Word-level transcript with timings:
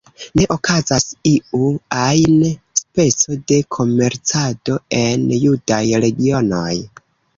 Ne 0.37 0.45
okazas 0.53 1.03
iu 1.31 1.67
ajn 2.05 2.41
speco 2.81 3.37
de 3.51 3.59
komercado 3.77 4.79
en 5.03 5.31
judaj 5.45 5.83
regionoj. 6.07 6.77